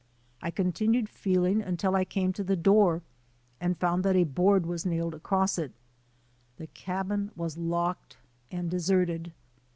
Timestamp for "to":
2.33-2.43